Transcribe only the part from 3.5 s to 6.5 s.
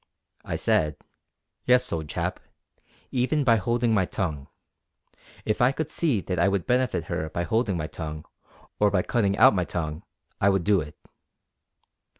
holding my tongue. If I could see that I